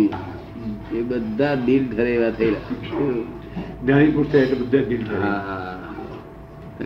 એ 0.97 0.99
બધા 1.09 1.55
દિલ 1.67 1.83
ઠરે 1.91 2.11
એવા 2.17 2.33
થયેલા. 2.39 2.63
જ્ઞાની 3.83 4.11
પુરુષ 4.15 4.35
એટલે 4.35 4.57
બધા 4.61 4.83
દિલ 4.89 5.03
હા 5.21 5.75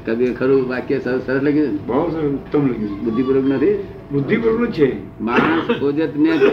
કબીર 0.05 0.31
ખરું 0.39 0.61
વાક્ય 0.69 0.97
સરસ 0.99 1.21
સરસ 1.25 1.41
લખ્યું 1.43 1.75
બહુ 1.87 2.03
સરસ 2.13 2.25
ઉત્તમ 2.37 2.63
લખ્યું 2.71 2.93
બુદ્ધિપૂર્વક 3.03 3.47
નથી? 3.53 3.75
બુદ્ધિપૂર્વક 4.11 4.71
છે. 4.71 4.87
માણસ 5.19 5.67
ખોજત 5.79 6.15
ને 6.15 6.33
જ 6.37 6.43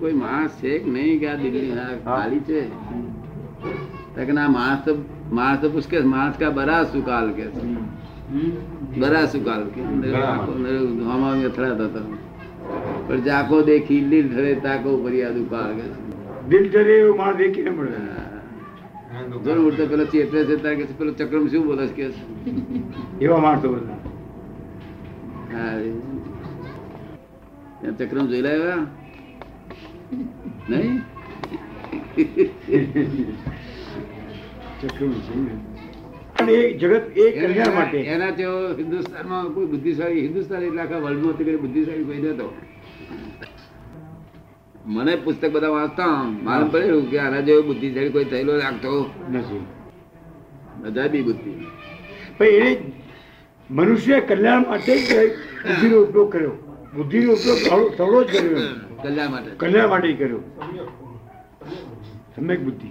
કોઈ 0.00 0.12
માણસ 0.14 0.52
છે 0.60 0.72
કે 0.78 0.90
નહીં 0.90 1.20
કે 1.20 1.26
આ 1.28 1.36
દિલ્હી 1.36 1.70
ખાલી 2.04 2.42
છે? 2.48 2.60
તો 4.14 4.20
ના 4.32 4.48
માણસ 4.48 4.80
તો 4.84 4.92
માણસ 5.38 5.60
તો 5.60 5.70
પૂછ 5.70 5.86
માણસ 6.14 6.36
કા 6.42 6.50
બરા 6.58 6.84
સુકાલ 6.92 7.26
કે 7.38 7.46
બરા 9.02 9.26
સુકાલ 9.26 9.62
કે. 9.74 9.80
હમામી 11.08 11.46
અથડાતા 11.50 11.88
હતા. 11.90 12.06
પણ 13.08 13.20
જાકો 13.22 13.56
દેખી 13.62 14.02
દિલ 14.10 14.26
ઠરે 14.28 14.52
તાકો 14.66 14.90
ફરિયાદ 15.04 15.36
ઉકાળ 15.44 15.72
કે. 15.78 15.86
દિલ 16.48 16.64
ઠરે 16.70 16.94
એવું 16.98 17.16
માણસ 17.16 17.38
દેખીને 17.38 17.70
મળે. 17.70 17.96
હા. 17.96 18.26
જો 19.44 19.50
ને 19.54 19.60
ઉડતો 19.68 19.84
પેલો 19.86 20.04
ચેતવે 20.12 20.40
છે 20.48 20.56
તારે 20.62 20.76
કે 20.76 20.84
પેલો 20.98 21.12
ચક્રમ 21.12 21.44
શું 21.48 21.62
બોલે 21.66 21.84
કે 21.96 22.04
એવા 23.20 23.40
માણસો. 23.40 23.68
ત્યાં 23.68 24.07
ચક્રમ 27.98 28.26
જોઈ 28.26 28.42
લાવ્યા 28.42 28.86
નહીં? 30.70 31.02
એના 37.94 38.30
તેઓ 38.30 38.74
હિન્દુસ્તાનમાં 38.78 39.48
કોઈ 39.54 39.66
બુદ્ધિશાળી 39.66 40.20
હિન્દુસ્તાન 40.20 40.62
એટલે 40.62 40.82
આખા 40.82 40.96
વર્લ્ડમાં 40.96 41.34
બુદ્ધિશાળી 41.56 42.04
કોઈ 42.04 42.16
નતો 42.16 42.56
મને 44.86 45.16
પુસ્તક 45.16 45.50
બધા 45.52 45.68
વાંચતા 45.68 46.06
માલુમ 46.42 46.68
પડેલું 46.68 47.10
કે 47.10 47.18
આના 47.18 47.40
જેવો 47.40 47.62
બુદ્ધિશાળી 47.62 48.08
કોઈ 48.08 48.24
થયેલો 48.24 48.56
લાગતો 48.56 49.10
નથી. 49.32 49.66
બધા 50.80 51.06
બી 51.06 51.22
બુદ્ધિ. 51.22 51.50
એને 52.46 52.76
મનુષ્ય 53.70 54.20
કલ્યાણ 54.20 54.60
માટે 54.60 54.94
જ 54.98 55.10
બુદ્ધિનો 55.68 56.02
ઉપયોગ 56.02 56.32
કર્યો. 56.32 56.54
બુદ્ધિનો 56.96 57.32
ઉપયોગ 57.32 57.94
થોડો 57.96 58.24
જ 58.24 58.26
કર્યો 58.26 58.60
કલ્યાણ 59.02 59.30
માટે. 59.30 59.50
કલ્યાણ 59.56 59.88
માટે 59.88 60.12
કર્યો. 60.12 60.40
સમ્યક 62.36 62.60
બુદ્ધિ. 62.60 62.90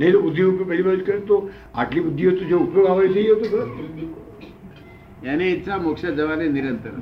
નહીં 0.00 0.12
તો 0.12 0.22
બુદ્ધિ 0.22 0.42
ઉપયોગ 0.42 0.68
પહેલી 0.68 0.82
બાજુ 0.82 1.04
કર્યો 1.04 1.20
તો 1.20 1.50
આટલી 1.74 2.00
બુદ્ધિ 2.00 2.26
હતો 2.26 2.44
જો 2.44 2.58
ઉપયોગ 2.58 2.86
આવે 2.86 3.08
થઈ 3.08 3.24
ગયો 3.24 3.66
એની 5.24 5.44
ઈચ્છા 5.44 5.78
મોક્ષ 5.78 6.04
જવાની 6.04 6.48
નિરંતર. 6.48 6.94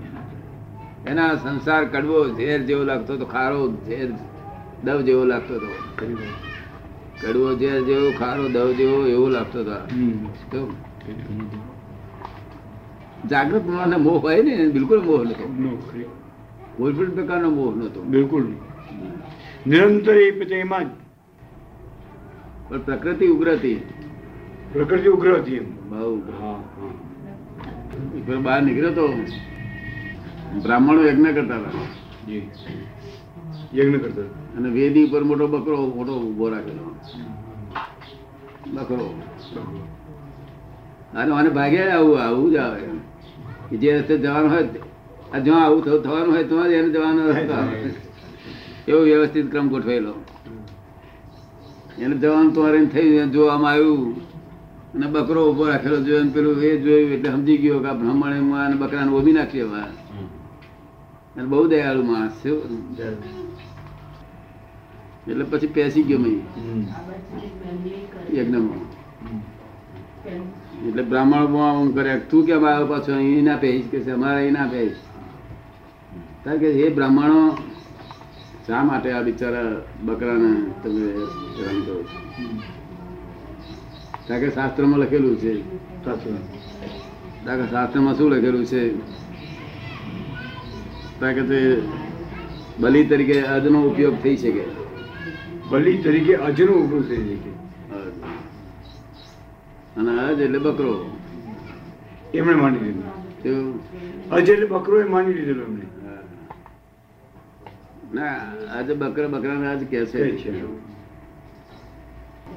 એના 1.06 1.34
સંસાર 1.34 1.84
કડવો 1.84 2.18
ઝેર 2.36 2.60
જેવો 2.62 2.84
લાગતો 2.84 3.14
હતો 3.14 3.26
ખારો 3.26 3.72
ઝેર 3.86 4.08
દવ 4.84 4.98
જેવો 5.02 5.24
લાગતો 5.24 5.54
હતો 5.54 5.68
કડવો 7.20 7.54
ઝેર 7.56 7.82
જેવો 7.82 8.08
ખારો 8.18 8.48
દવ 8.48 8.72
જેવો 8.72 9.06
એવો 9.06 9.28
લાગતો 9.28 9.60
હતો. 9.60 9.76
તો. 10.50 10.60
જાગૃત 13.30 13.66
માણસને 13.66 13.96
મોહ 13.96 14.18
હોય 14.18 14.42
ને 14.42 14.68
બિલકુલ 14.68 15.02
મોહ 15.02 15.24
નતો 15.24 15.46
કોઈ 16.76 16.92
પણ 16.92 17.10
પ્રકારનો 17.10 17.50
મોહ 17.50 17.76
નતો 17.76 18.02
બિલકુલ 18.02 18.44
નિરંતર 19.66 20.14
એ 20.14 20.28
એમાં 20.54 20.84
જ. 20.84 20.86
પણ 22.68 22.82
પ્રકૃતિ 22.82 23.26
ઉગ્ર 23.26 23.52
હતી 23.52 23.74
પ્રકૃતિ 24.72 25.08
ઉગ્ર 25.08 25.34
હતી 25.34 25.58
બહુ 25.60 26.18
હા 26.18 26.52
હા. 26.52 28.38
બહાર 28.42 28.62
નીકળ્યો 28.62 28.92
તો 28.92 29.08
બ્રાહ્મણો 30.62 31.06
યજ્ઞ 31.06 31.26
કરતા 31.26 31.56
હતા. 31.56 32.34
યજ્ઞ 33.74 33.96
કરતા 33.96 34.22
અને 34.56 34.68
વેદી 34.68 35.06
પર 35.06 35.24
મોટો 35.24 35.46
બકરો 35.46 35.92
મોટો 35.96 36.12
ઊભો 36.12 36.48
રાખેલો. 36.48 36.96
બકરો. 38.72 39.22
અને 41.16 41.34
મને 41.34 41.48
ભાગ્યા 41.48 41.96
આવું 41.96 42.22
આવું 42.22 42.52
જ 42.52 42.56
આવે. 42.56 43.11
કે 43.72 43.78
જે 43.78 43.98
રસ્તે 43.98 44.18
જવાનું 44.18 44.50
હોય 44.50 44.68
આ 45.32 45.38
જ્યાં 45.38 45.64
આવું 45.64 45.82
થવાનું 46.02 46.34
હોય 46.34 46.44
ત્યાં 46.44 46.68
જ 46.68 46.72
એને 46.72 46.90
જવાનો 46.90 47.20
રસ્તો 47.30 47.56
એવો 48.88 49.00
વ્યવસ્થિત 49.02 49.50
ક્રમ 49.50 49.68
ગોઠવેલો. 49.68 50.14
એને 51.98 52.14
જવાનું 52.16 52.52
તમારે 52.52 52.86
થઈ 52.86 53.30
જોવામાં 53.30 53.72
આવ્યું. 53.72 54.14
અને 54.94 55.06
બકરો 55.06 55.50
ઊભો 55.50 55.64
રાખેલો 55.66 55.96
જોયો 55.96 56.30
પેલું 56.30 56.62
એ 56.62 56.76
જોયું 56.76 57.12
એટલે 57.12 57.30
સમજી 57.30 57.56
ગયો 57.56 57.80
કે 57.80 57.88
આ 57.88 57.98
એમાં 58.36 58.66
અને 58.66 58.76
બકરાને 58.76 59.12
ઓમી 59.12 59.32
નાખ્યો 59.32 59.66
એમાં 59.66 59.92
અને 61.36 61.46
બહુ 61.48 61.68
દયાળુ 61.68 62.02
માણસ 62.02 62.32
છે 62.42 62.50
એટલે 65.26 65.44
પછી 65.44 65.66
પેસી 65.66 66.02
ગયો 66.02 66.18
મેં. 66.18 66.36
યજ્ઞમાં. 68.34 68.80
એટલે 70.24 71.02
બ્રાહ્મણ 71.02 71.56
આમ 71.60 71.92
કરે 71.92 72.12
તું 72.30 72.46
કેમ 72.46 72.64
આવ્યો 72.64 72.86
પાછો? 72.86 73.12
અહીં 73.12 73.44
ના 73.44 73.56
પહેરીશ 73.56 73.88
કે 73.90 73.98
અમારે 74.10 74.40
અહીં 74.40 74.52
ના 74.52 74.66
પહેરીશ 74.66 75.00
કારણ 76.44 76.58
કે 76.58 76.68
એ 76.84 76.88
બ્રાહ્મણો 76.88 77.40
શા 78.66 78.82
માટે 78.84 79.08
આ 79.12 79.22
બિચારા 79.22 79.70
બકરાને 80.02 80.52
તમે 80.82 81.06
હેરાન 81.56 81.80
કરો 81.80 81.96
કારણ 84.28 84.42
કે 84.42 84.50
શાસ્ત્રમાં 84.50 85.00
લખેલું 85.00 85.36
છે. 85.36 85.54
કારણ 87.44 87.60
કે 87.60 87.66
શાસ્ત્રમાં 87.70 88.14
શું 88.14 88.30
લખેલું 88.30 88.64
છે? 88.64 88.82
કારણ 91.20 91.34
કે 91.34 91.42
તે 91.42 91.60
બલિ 92.80 93.02
તરીકે 93.04 93.38
અજનો 93.46 93.78
ઉપયોગ 93.82 94.22
થઈ 94.22 94.36
શકે. 94.36 94.64
બલિ 95.70 95.92
તરીકે 95.98 96.34
અજનું 96.34 96.78
ઉપયોગ 96.84 97.08
થઈ 97.08 97.36
છે. 97.36 97.51
અને 99.96 100.12
અજ 100.20 100.40
એટલે 100.40 100.58
બકરો. 100.58 100.94
એમણે 102.34 102.54
માની 102.54 102.82
લીધું. 102.84 103.80
અજ 104.30 104.48
એટલે 104.48 104.66
બકરો 104.66 105.00
એ 105.00 105.04
માની 105.04 105.34
લીધેલો 105.38 105.62
એમણે 105.62 105.86
ના 108.14 108.34
આજે 108.76 108.94
બકરા 108.94 109.28
બકરા 109.28 109.70
આજ 109.72 109.82
કે 109.90 110.06
છે. 110.06 110.18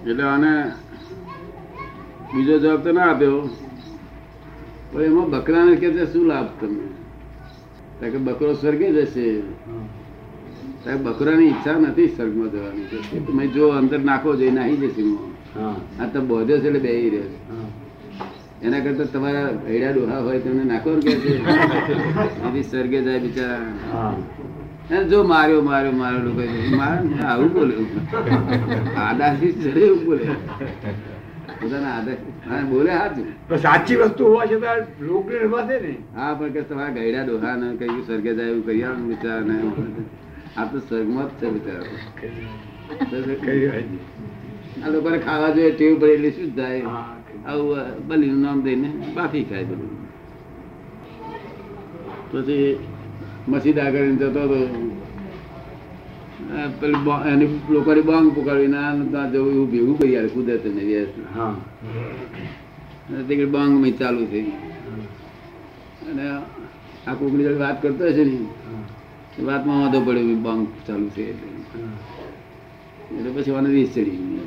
એટલે 0.10 0.24
આને 0.24 0.54
બીજો 2.34 2.56
જવાબ 2.60 2.84
તો 2.84 2.92
ના 2.92 3.08
આપ્યો. 3.12 3.40
પણ 4.92 5.02
એમાં 5.02 5.30
બકરાને 5.30 5.76
કે 5.76 5.88
છે 5.92 6.04
શું 6.14 6.26
લાભ 6.32 6.50
તમને? 6.60 6.88
કે 8.12 8.18
બકરો 8.18 8.54
સ્વર્ગે 8.54 8.88
જશે. 8.98 9.28
બકરાની 11.04 11.48
ઈચ્છા 11.48 11.78
નથી 11.80 12.08
સ્વર્ગમાં 12.08 12.50
જવાની. 12.52 12.88
તમે 13.28 13.48
જો 13.48 13.64
અંદર 13.80 14.00
નાખો 14.00 14.36
જઈ 14.36 14.52
નાહી 14.52 14.78
જશે 14.84 15.02
એમાં. 15.02 15.35
આ 16.00 16.06
તો 16.06 16.22
બોધ્યો 16.22 16.60
છે 16.60 16.68
એટલે 16.68 16.80
બે 16.80 16.90
રહ્યો 16.90 17.22
છે. 17.22 17.38
એના 18.62 18.80
કરતા 18.80 19.04
તમારા 19.04 19.50
હૈડા 19.68 19.92
ડોહા 19.92 20.20
હોય 20.20 20.40
તમને 20.40 20.64
નાખો 20.64 20.96
કે 20.96 21.14
છે. 21.16 22.64
સ્વર્ગે 22.64 23.02
જાય 23.02 23.20
બિચારા. 23.20 23.60
હા. 23.94 25.04
જો 25.04 25.24
માર્યો 25.24 25.62
માર્યો 25.62 25.92
માર્યો 25.92 26.24
લોકો 26.24 26.42
આવું 27.26 27.54
બોલે. 27.54 27.76
આદાસી 28.98 29.52
ચડે 29.52 29.80
એવું 29.80 30.06
બોલે. 30.06 30.26
પોતાના 31.62 31.94
આદાસી 31.96 32.34
હા, 32.50 32.62
બોલે 32.62 32.92
હાચું 32.92 33.58
સાચી 33.58 33.96
વસ્તુ 33.96 34.26
હોવા 34.26 34.46
છતાં 34.46 34.78
ને. 35.82 35.98
હા 36.16 36.34
પણ 36.34 36.50
કે 36.50 36.62
તમારા 36.62 36.90
ગયડા 36.90 37.24
ડોહા 37.24 37.56
ને 37.56 37.76
કઈ 37.76 38.02
સ્વર્ગે 38.06 38.36
જાય 38.36 38.48
એવું 38.48 38.66
કરી 38.66 38.84
આવો 38.84 38.96
બિચારા 38.96 39.40
ને 39.40 39.56
આ 40.58 40.66
તો 40.66 40.80
સ્વર્ગમાં 40.80 41.28
જ 41.28 41.32
છે 41.42 41.48
બિચારા. 41.50 41.86
આ 44.86 44.90
લોકોને 44.90 45.18
ખાવા 45.18 45.50
જોઈએ 45.50 45.72
ટેવ 45.72 45.94
પડે 46.00 46.32
શું 46.32 46.56
થાય. 46.56 46.82
આવું 47.48 47.78
બલીનું 48.08 48.42
નામ 48.42 48.62
દઈને 48.62 48.90
બાફી 49.16 49.44
ખાય 49.44 49.64
બધું. 49.64 49.92
પછી 52.32 52.78
મસ્જિદ 53.48 53.80
આગળ 53.80 54.06
જતો 54.12 54.42
હતો 54.44 54.60
પેલી 56.80 57.32
એની 57.32 57.60
લોકોની 57.70 58.02
બાંગ 58.02 58.28
પુકારીને 58.36 58.78
આ 58.78 58.94
ત્યાં 59.12 59.32
જવું 59.32 59.52
એવું 59.54 59.72
ભેગું 59.72 59.98
કરી 60.00 60.14
યાર 60.14 60.28
કુદરત 60.28 60.66
ને 60.66 60.84
વ્યવસ્થિત 60.84 61.26
હા. 61.36 61.54
બાંગમાં 63.46 63.92
ચાલુ 63.92 64.26
થઈ. 64.26 64.52
અને 66.10 66.26
આ 67.08 67.14
કોકની 67.14 67.44
જોડે 67.44 67.60
વાત 67.60 67.82
કરતો 67.82 68.04
હશે 68.06 68.24
ને 68.24 68.38
એ 69.40 69.42
વાતમાં 69.44 69.82
વાંધો 69.82 70.00
પડ્યો 70.02 70.36
બોંગ 70.46 70.68
ચાલુ 70.88 71.08
છે 71.10 71.24
એટલે. 71.32 71.50
એટલે 73.12 73.30
પછી 73.30 73.52
મને 73.52 73.70
વીસ 73.70 73.96
ચડી 73.96 74.04
ગઈ. 74.04 74.40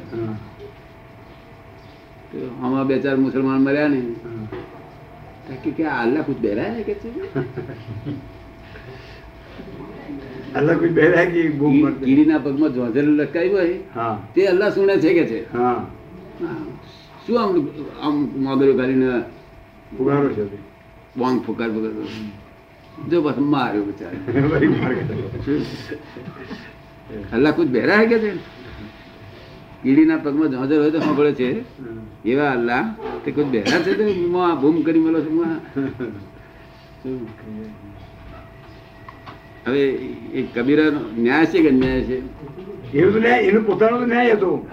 આમાં 2.62 2.86
બે 2.86 2.98
ચાર 2.98 3.16
મુસલમાન 3.16 3.60
મર્યા 3.60 3.88
ને. 3.88 4.02
કે 5.64 5.70
કે 5.70 5.84
આ 5.84 6.00
કુછ 6.22 6.34
બેરા 6.34 6.62
હે 6.62 6.82
કે 6.82 6.94
અલ્લાહ 10.54 10.78
કોઈ 10.78 10.88
બહેરા. 10.88 11.24
કીડીના 11.24 12.38
પગમાં 12.38 12.72
હોય. 13.50 13.78
હા. 13.94 14.28
તે 14.34 14.46
અલ્લાહ 14.46 14.70
સુણે 14.70 14.96
છે 14.96 15.14
કે 15.14 15.26
છે? 15.26 15.52
હા. 15.52 15.86
શું 17.26 17.42
આમ 17.42 17.68
આમ 18.02 18.28
મોગરો 18.36 18.74
ફુગારો 19.98 20.28
છે 20.28 20.42
બોંગ 21.16 21.40
ફુકાર 21.40 21.68
ફુકાર 21.68 21.90
જો 23.10 23.22
બસ 23.22 23.38
માર્યો 23.38 23.84
બિચારો. 23.84 24.18
અલ્લાહ 27.14 27.52
કુછ 27.52 27.64
બેરા 27.64 28.04
કે 28.04 28.18
છે? 28.18 28.36
કીડીના 29.82 30.16
પગમાં 30.16 30.48
જોજર 30.48 30.80
હોય 30.80 30.90
તો 30.90 30.98
સાંભળે 30.98 31.32
છે. 31.32 31.60
એવા 32.24 32.50
અલ્લાહ 32.50 32.94
તે 33.24 33.30
કુછ 33.30 33.44
બહેરા 33.44 33.78
છે 33.78 33.92
તો 33.92 34.82
કરી 34.82 34.98
મળો 34.98 35.20
છું? 35.20 35.44
હવે 39.66 39.88
એ 40.32 40.42
કબીરા 40.42 40.84
ન્યાય 41.18 41.46
છે 41.46 41.62
કે 41.62 41.68
અન્યાય 41.68 42.00
છે? 42.00 42.18
એવું 42.98 43.20
ન્યાય 43.20 43.40
એનું 43.40 43.66
પોતાનો 43.66 44.06
ન્યાય 44.06 44.32
હતો. 44.32 44.68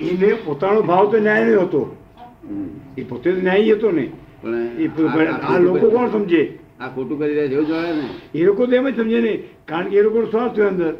એને 0.00 0.34
પોતાનો 0.34 0.82
ભાવ 0.82 1.10
તો 1.10 1.18
ન્યાય 1.18 1.54
હતો. 1.54 1.96
એ 2.98 3.04
પોતે 3.04 3.32
તો 3.32 3.40
ન્યાય 3.40 3.70
હતો 3.70 3.90
ને. 3.90 4.10
પણ 4.42 5.26
આ- 5.26 5.58
લોકો 5.58 5.90
કોણ 5.90 6.10
સમજે? 6.10 6.58
આ 6.80 6.88
ખોટું 6.88 7.18
કરી 7.18 7.34
રહ્યા 7.34 7.46
છે 7.46 7.52
એવું 7.52 7.66
જોડે 7.66 7.92
ને. 7.92 8.38
એ 8.38 8.44
લોકો 8.44 8.66
તો 8.66 8.72
એમ 8.72 8.88
જ 8.88 8.96
સમજે 8.96 9.20
ને. 9.20 9.42
કારણ 9.64 9.88
કે 9.88 9.96
એ 9.96 10.02
લોકો 10.02 10.24
સ્વાર્થ 10.24 10.54
થયો 10.54 10.68
અંદર. 10.68 10.98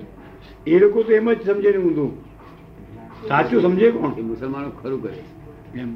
એ 0.66 0.78
લોકો 0.78 1.02
તો 1.02 1.12
એમ 1.12 1.28
જ 1.32 1.40
સમજે 1.46 1.70
ને 1.70 1.78
ઊંધું. 1.78 2.12
સાચું 3.28 3.62
સમજે 3.62 3.86
કોણ? 3.90 4.12
એ 4.18 4.22
મુસલમાનો 4.22 4.68
ખરું 4.82 5.00
કરે 5.02 5.22
એમ. 5.80 5.90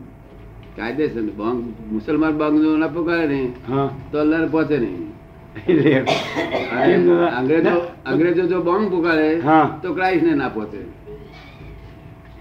કાયદેસર 0.77 1.27
બંગ 1.39 1.59
મુસલમાન 1.93 2.35
બંગ 2.41 2.57
જો 2.63 2.71
ના 2.77 2.95
પકડે 2.95 3.27
ને 3.33 3.41
તો 4.11 4.17
અલ્લાહ 4.23 4.47
પહોંચે 4.55 4.77
નહીં. 4.79 5.09
અંગ્રેજો 7.39 7.75
અંગ્રેજો 8.07 8.43
જો 8.47 8.59
બોંગ 8.63 8.85
પુકારે 8.93 9.29
તો 9.83 9.89
ક્રાઇસ્ટ 9.95 10.25
ને 10.27 10.35
ના 10.35 10.49
પહોંચે. 10.57 10.81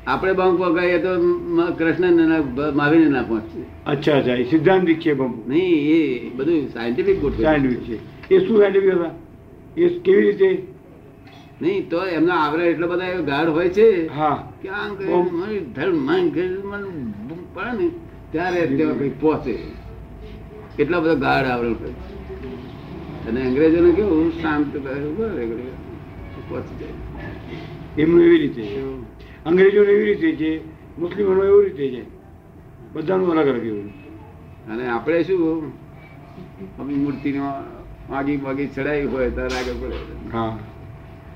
આપણે 0.07 0.33
બોમ્બ 0.33 0.59
પકાઈએ 0.61 0.97
તો 1.05 1.11
કૃષ્ણ 1.79 2.13
ને 2.19 2.37
મહાવીર 2.77 3.09
ના 3.09 3.25
પહોંચે. 3.29 3.61
અચ્છા 3.85 4.17
અચ્છા. 4.19 4.37
એ 4.41 4.45
સિદ્ધાંત 4.51 4.85
વિક્ષેપ 4.89 5.21
નહીં 5.47 5.77
એ 5.95 6.31
બધું 6.37 6.67
સાયન્ટિફિક 6.73 7.17
સાયન્ટિફિક 7.41 7.81
છે. 7.87 7.97
એ 8.33 8.39
શું 8.45 8.55
સાયન્ટિફિક 8.57 8.93
હતા? 8.93 9.13
એ 9.77 9.85
કેવી 10.05 10.25
રીતે? 10.27 10.49
નહીં 11.61 11.89
તો 11.89 12.05
એમના 12.05 12.33
આવરણ 12.33 12.61
એટલો 12.61 12.87
બધા 12.87 13.05
એવા 13.05 13.21
ગાઢ 13.21 13.47
હોય 13.47 13.69
છે 13.69 14.07
કે 14.61 14.69
આમ 14.69 14.95
પડે 17.53 17.71
ને 17.77 17.89
ત્યારે 18.31 18.65
તેઓ 18.65 18.93
કંઈક 18.95 19.21
પહોંચે. 19.21 19.57
કેટલા 20.77 20.99
બધા 20.99 21.13
ગાઢ 21.13 21.45
આવરણ 21.45 21.73
હોય 21.73 21.93
અને 23.27 23.41
અંગ્રેજોને 23.41 23.91
કેવું 23.91 24.31
શાંત 24.31 24.73
કરે, 24.73 24.93
કરે. 25.45 25.67
પહોંચી 26.49 26.75
જાય. 26.79 28.01
એમનું 28.01 28.21
એવી 28.23 28.37
રીતે 28.37 28.61
છે. 28.61 28.81
અંગ્રેજોને 29.45 29.91
એવી 29.91 30.05
રીતે 30.05 30.31
છે 30.31 30.51
મુસ્લિમોનો 30.99 31.43
એવી 31.43 31.69
રીતે 31.69 31.85
છે. 31.89 32.03
બધાનું 32.93 33.31
અલગ 33.31 33.47
અલગ 33.47 33.65
એવું. 33.65 33.87
અને 34.71 34.87
આપણે 34.87 35.23
શું 35.23 35.63
મૂર્તિ 36.77 36.93
મૂર્તિનો 36.93 37.53
માગી 38.09 38.37
વાગી 38.37 38.67
ચડાવી 38.67 39.05
હોય 39.05 39.29
ત્યારે 39.29 39.55
આગળ 39.55 39.87
પડે. 39.87 39.95
હા. 40.33 40.57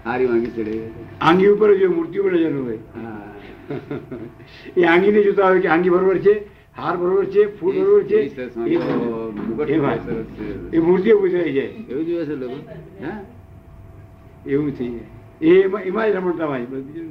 હારી 0.06 0.26
વાંગી 0.26 0.52
ચડે. 0.56 0.74
આંગી 1.22 1.48
ઉપર 1.48 1.70
જો 1.76 1.92
મૂર્તિ 1.92 2.20
પર 2.20 2.32
નજર 2.32 2.54
હોય. 2.58 2.80
એ 4.78 4.84
આંગીને 4.86 5.24
જોતા 5.24 5.46
આવે 5.46 5.60
કે 5.60 5.68
આંગી 5.68 5.90
બરોબર 5.90 6.18
છે 6.18 6.34
હાર 6.78 6.96
બરોબર 6.98 7.26
છે 7.26 7.42
ફૂલ 7.58 7.76
બરોબર 7.76 8.04
છે. 8.04 8.20
એ 10.74 10.80
મૂર્તિ 10.80 11.10
પૂછાઈ 11.14 11.54
જાય. 11.54 11.70
એવું 11.90 12.06
જોયે 12.06 12.26
છે 12.26 12.36
લોકો? 12.36 12.58
એવું 14.46 14.72
થઈ 14.78 14.90
જાય. 14.90 15.08
એમાં 15.42 15.82
એમાં 15.82 16.08
જ 16.08 16.16
રમણતા 16.16 16.46
હોય 16.46 16.66
બીજું 16.66 17.08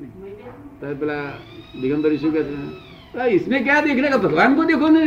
તાર 0.80 0.94
પેલા 0.94 1.24
દિગંબરી 1.80 2.18
શું 2.18 2.32
કહે 2.32 2.42
છે 3.14 3.28
ઈસમે 3.28 3.58
ક્યાં 3.60 3.84
દેખ 3.84 4.16
ભગવાન 4.18 4.56
કો 4.56 4.62
દેખો 4.64 4.88
ને. 4.88 5.04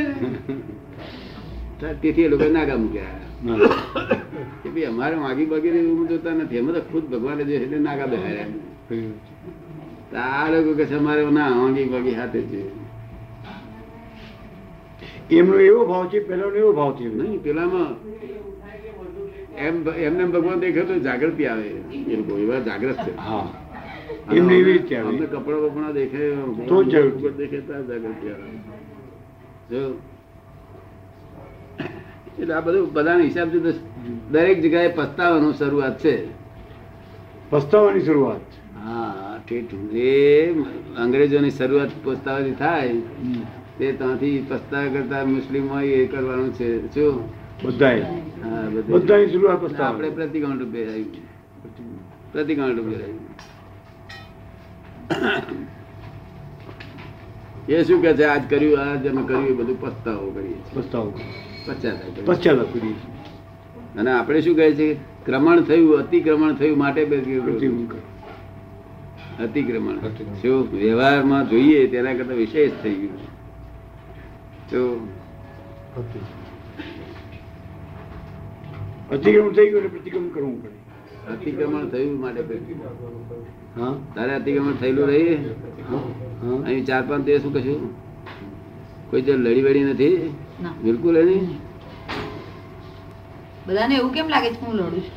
તેથી 2.01 2.23
એ 2.23 2.29
લોકો 2.29 2.45
ના 2.49 2.65
કામ 2.65 2.79
મૂક્યા. 2.81 4.23
કે 4.63 4.69
ભાઈ 4.69 4.85
અમારે 4.85 5.15
માગી 5.15 5.45
બાગી 5.45 5.67
એવું 5.67 6.07
જોતા 6.07 6.33
નથી. 6.33 6.59
અમે 6.59 6.71
તો 6.73 6.81
ખુદ 6.91 7.03
ભગવાને 7.09 7.43
જે 7.43 7.53
એટલે 7.55 7.77
નાગા 7.79 8.07
બેહાડ્યા 8.07 8.49
તો 10.11 10.17
આ 10.17 10.49
લોકો 10.51 10.71
કે 10.73 10.85
છે 10.85 10.95
અમારે 10.95 11.21
ના 11.31 11.49
માગી 11.49 11.85
બગી 11.85 12.13
હાથે 12.13 12.41
છે. 12.41 12.61
એમનો 15.29 15.57
એવો 15.59 15.85
ભાવ 15.85 16.09
છે 16.09 16.19
પેલાનો 16.19 16.55
એવો 16.55 16.71
ભાવ 16.73 16.91
છે? 16.97 17.05
નહીં 17.05 17.41
પેલામાં 17.43 17.95
એમ 19.57 19.75
એમને 19.97 20.23
ભગવાન 20.25 20.59
દેખાય 20.59 20.85
તો 20.85 20.95
જાગૃતિ 20.99 21.43
આવે. 21.45 21.69
એ 22.11 22.15
લોકો 22.15 22.37
એવા 22.37 22.59
જાગ્રત 22.59 22.97
છે. 23.05 23.11
હા. 23.17 23.47
એમને 24.31 24.53
એવી 24.53 24.71
રીતે 24.71 24.93
આવે. 24.97 25.07
અમને 25.07 25.25
કપડા 25.25 25.61
બપડા 25.63 25.91
દેખાય 25.91 26.31
તો 26.67 26.83
જાગૃતિ. 26.83 27.17
ઉપર 27.17 27.31
તો 27.31 27.73
જાગૃતિ 27.89 28.27
આવે. 28.29 28.49
જો 29.71 29.81
એટલે 32.39 32.53
આ 32.53 32.61
બધું 32.61 32.89
બધાના 32.93 33.23
હિસાબથી 33.23 33.73
દરેક 34.31 34.57
જગ્યાએ 34.63 34.91
પસ્તાવાનું 34.91 35.53
શરૂઆત 35.53 35.97
છે. 35.99 36.13
પસ્તાવાની 37.51 38.05
શરૂઆત 38.05 38.47
હા 38.77 39.41
એ 40.01 40.09
અંગ્રેજોની 40.97 41.51
શરૂઆત 41.51 41.91
પસ્તાવાની 42.03 42.55
થાય. 42.55 42.93
તે 43.77 43.85
ત્યાંથી 43.93 44.37
પસ્તાવા 44.49 44.91
કરતા 44.91 45.23
મુસ્લિમ 45.27 45.63
હોય 45.69 45.97
એ 45.97 46.07
કરવાનું 46.07 46.51
છે. 46.53 46.67
શું? 46.93 47.15
બધાય 47.63 48.05
હા 48.43 48.63
બધાની 48.89 49.29
શરૂઆત 49.29 49.59
પસ્તાવા 49.61 49.87
આપણે 49.87 50.09
પ્રતિકાંડ 50.11 50.61
રૂપે 50.61 50.81
આવ્યું 50.85 51.23
પ્રતિકાંડ 52.33 52.77
રૂપે 52.77 52.95
આવ્યું 52.97 53.23
એ 57.69 57.83
શું 57.83 58.01
કે 58.01 58.11
છે? 58.13 58.25
આજ 58.25 58.43
કર્યું 58.49 58.79
આજ 58.81 59.03
અમે 59.07 59.21
કર્યું 59.23 59.47
એ 59.47 59.53
બધું 59.53 59.77
પસ્તાવો 59.81 60.27
કરીએ 60.31 60.59
પસ્તાવો 60.73 61.09
કરીએ. 61.11 61.54
કરીએ 61.65 62.95
અને 63.99 64.11
આપણે 64.11 64.41
શું 64.41 64.55
કહે 64.55 64.71
છે? 64.71 64.93
ક્રમણ 65.25 65.61
થયું 65.61 65.97
અતિક્રમણ 65.97 66.53
થયું 66.53 66.77
માટે. 66.77 67.01
અતિક્રમણ. 69.39 69.97
શું 70.41 70.73
વ્યવહારમાં 70.73 71.49
જોઈએ 71.49 71.87
તેના 71.87 72.13
કરતા 72.13 72.33
વિશેષ 72.33 72.71
થઈ 72.83 72.93
ગયું 72.93 73.17
તો 74.69 75.07
અતિક્રમણ 79.11 79.51
થઈ 79.51 79.69
ગયું 79.69 79.91
પ્રતિક્રમણ 79.91 80.27
કરવું 80.27 80.63
પડે. 80.63 80.71
અતિક્રમણ 81.33 81.85
થયું 81.85 82.21
માટે 82.21 82.41
હા? 83.75 83.93
તારે 84.15 84.33
અતિક્રમણ 84.35 84.73
થયેલું 84.73 85.07
રહી 85.07 85.35
અહીં 86.65 86.85
ચાર 86.85 87.03
પાંચ 87.09 87.25
દિવસ 87.25 87.41
શું 87.41 87.53
કશું? 87.53 88.04
કોઈ 89.15 89.23
જણ 89.27 89.43
લડી 89.43 89.63
વડી 89.65 89.85
નથી? 89.89 90.15
બિલકુલ 90.83 91.15
નહીં? 91.25 91.45
બધાને 93.67 93.93
એવું 93.95 94.11
કેમ 94.15 94.27
લાગે 94.33 94.49
છે 94.53 94.59
હું 94.61 94.73
લડું 94.79 95.03
છું? 95.03 95.13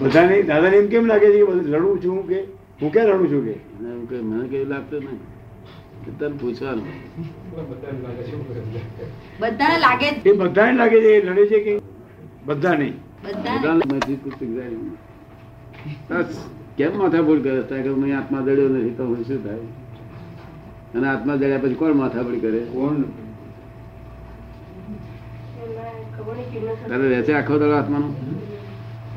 બધાને 0.00 0.34
દાદાને 0.48 0.76
એમ 0.76 0.88
કેમ 0.92 1.04
લાગે 1.06 1.26
છે 1.26 1.38
કે 1.38 1.44
બધું 1.50 1.66
લડું 1.74 1.96
છું 2.04 2.18
કે? 2.30 2.38
હું 2.80 2.88
ક્યાં 2.92 3.08
લડું 3.08 3.28
છું 3.32 3.42
કે? 3.46 3.54
મને 3.80 4.44
કેવું 4.48 4.68
લાગતું 4.72 5.00
નહીં 5.04 5.20
તને 6.18 6.36
પૂછવાનું. 6.40 6.86
બધાને 9.40 9.78
લાગે 9.84 10.08
જ 10.10 10.26
એ 10.26 10.32
બધાને 10.40 10.74
લાગે 10.80 10.98
છે 11.04 11.10
એ 11.18 11.20
લડે 11.28 11.44
છે 11.52 11.58
કે? 11.66 11.72
બધા 12.46 12.74
નહીં 12.80 12.96
બધાને 13.24 13.60
બધાને 13.60 13.82
મસ્જિદ 13.92 14.18
પુસ્તક 14.24 14.42
બસ, 16.08 16.32
કેમ 16.78 16.92
માથાકૂટ 16.98 17.40
કરે 17.46 17.62
છે? 17.70 17.76
કે 17.84 17.90
મેં 18.02 18.10
આત્મા 18.18 18.42
દડ્યો 18.46 18.68
નથી 18.74 18.94
તો 18.98 19.02
હું 19.12 19.24
શું 19.30 19.40
થાય? 19.46 19.64
અને 20.94 21.08
આત્મા 21.08 21.36
જગ્યા 21.36 21.58
પછી 21.58 21.74
કોણ 21.74 21.96
માથાપડી 21.96 22.40
કરે? 22.40 22.60
કોણ? 22.72 23.04
રહેશે 27.10 27.34
આખો 27.34 27.58
દડો 27.58 27.76
આત્માનો? 27.76 28.08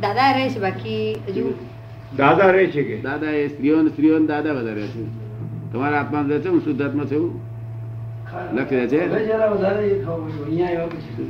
દાદા 0.01 0.29
રહે 0.35 0.49
છે 0.49 0.59
બાકી 0.59 1.17
હજુ 1.27 1.55
દાદા 2.17 2.51
રહે 2.51 2.67
છે 2.67 2.83
કે? 2.83 3.01
દાદા 3.01 3.31
એ 3.31 3.49
સ્ત્રીઓ 3.49 3.87
સ્ત્રીઓ 3.89 4.19
દાદા 4.19 4.53
વધારે 4.53 4.87
છે. 4.87 5.03
તમારા 5.71 5.99
આત્મા 5.99 6.23
રહે 6.29 6.39
છે 6.39 6.49
હું 6.49 6.63
શુદ્ધ 6.63 6.81
આત્મા 6.81 7.05
છું? 7.05 7.25
લખી 8.53 8.75
રહે 8.75 8.87
છે. 8.87 8.99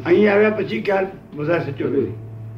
અહીં 0.05 0.31
આવ્યા 0.31 0.51
પછી. 0.51 0.81
ક્યાં 0.81 1.08
વધારે 1.38 1.71
સચો 1.71 1.88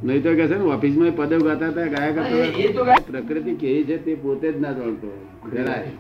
નહીં 0.04 0.24
તો 0.24 0.30
કે 0.36 0.48
છે 0.48 0.58
ને 0.58 0.64
ઓફિસમાં 0.74 1.16
પદો 1.16 1.38
ગાતા 1.40 1.70
હતા 1.70 1.88
ગાયા 1.88 2.26
કરતા 2.28 3.00
પ્રકૃતિ 3.08 3.56
કેવી 3.56 3.86
છે 3.86 3.98
તે 3.98 4.16
પોતે 4.16 4.52
જ 4.54 4.60
ના 4.62 4.74
જાણતો 4.74 5.10
જરાય. 5.54 5.92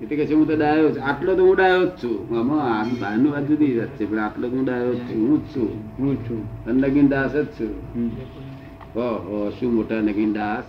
એટલે 0.00 0.14
કે 0.14 0.24
છે 0.24 0.34
હું 0.34 0.46
તો 0.46 0.54
ડાયો 0.56 0.88
છું 0.90 1.02
આટલો 1.04 1.32
તો 1.34 1.42
હું 1.42 1.54
ડાયો 1.54 1.84
જ 1.84 2.00
છું 2.00 2.16
આમાં 2.36 2.88
બહારનું 2.96 3.30
વાત 3.30 3.46
જુદી 3.46 3.72
વાત 3.76 3.92
છે 3.96 4.04
પણ 4.06 4.20
આટલો 4.20 4.46
તો 4.46 4.56
હું 4.56 4.64
ડાયો 4.64 4.92
જ 4.92 5.00
છું 5.06 5.20
હું 5.22 5.38
જ 5.42 5.52
છું 5.52 5.70
હું 5.98 6.16
છું 6.24 6.40
અને 6.66 6.88
નગીન 6.88 7.08
દાસ 7.08 7.32
જ 7.34 7.46
છું 7.56 7.72
હમ. 7.94 8.10
હો 8.94 9.06
હો 9.26 9.36
શું 9.52 9.70
મોટા 9.72 10.00
નગીન 10.02 10.32
દાસ 10.34 10.66